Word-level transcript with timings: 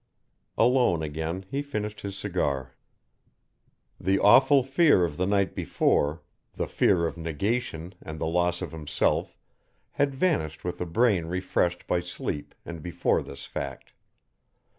Alone 0.57 1.03
again 1.03 1.45
he 1.47 1.61
finished 1.61 2.01
his 2.01 2.17
cigar. 2.17 2.73
The 3.99 4.17
awful 4.17 4.63
fear 4.63 5.05
of 5.05 5.15
the 5.17 5.27
night 5.27 5.53
before, 5.53 6.23
the 6.53 6.65
fear 6.65 7.05
of 7.05 7.17
negation 7.17 7.93
and 8.01 8.17
the 8.17 8.25
loss 8.25 8.63
of 8.63 8.71
himself 8.71 9.37
had 9.91 10.15
vanished 10.15 10.63
with 10.63 10.81
a 10.81 10.87
brain 10.87 11.27
refreshed 11.27 11.85
by 11.85 11.99
sleep 11.99 12.55
and 12.65 12.81
before 12.81 13.21
this 13.21 13.45
fact. 13.45 13.93